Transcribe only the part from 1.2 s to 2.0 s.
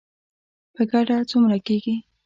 څومره کیږي؟